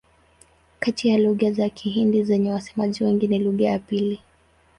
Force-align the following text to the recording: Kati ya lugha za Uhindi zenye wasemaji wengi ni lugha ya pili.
Kati 0.79 1.07
ya 1.09 1.17
lugha 1.17 1.51
za 1.51 1.69
Uhindi 1.85 2.23
zenye 2.23 2.51
wasemaji 2.51 3.03
wengi 3.03 3.27
ni 3.27 3.39
lugha 3.39 3.65
ya 3.65 3.79
pili. 3.79 4.19